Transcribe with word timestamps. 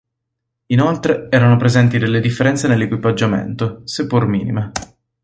Inoltre, 0.65 1.27
erano 1.29 1.57
presenti 1.57 1.99
delle 1.99 2.21
differenze 2.21 2.67
nell'equipaggiamento, 2.67 3.81
seppur 3.85 4.25
minime. 4.25 4.71